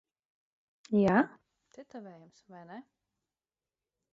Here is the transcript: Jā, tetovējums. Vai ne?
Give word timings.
Jā, 0.99 1.17
tetovējums. 1.77 2.41
Vai 2.55 2.63
ne? 2.73 2.81